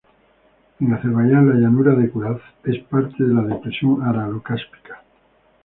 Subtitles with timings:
[0.79, 5.03] En Azerbayán, la llanura de Kur-Araz es parte de la depresión aralo-cáspica.